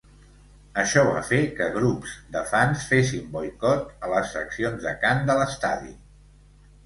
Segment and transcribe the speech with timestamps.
[0.83, 5.39] Això va fer que grups de fans fessin boicot a les seccions de cant de
[5.41, 5.93] l'estadi.